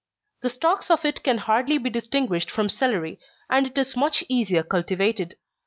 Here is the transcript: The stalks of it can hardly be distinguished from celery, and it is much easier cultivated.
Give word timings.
The 0.41 0.49
stalks 0.49 0.89
of 0.89 1.05
it 1.05 1.21
can 1.21 1.37
hardly 1.37 1.77
be 1.77 1.91
distinguished 1.91 2.49
from 2.49 2.69
celery, 2.69 3.19
and 3.51 3.67
it 3.67 3.77
is 3.77 3.95
much 3.95 4.23
easier 4.27 4.63
cultivated. 4.63 5.35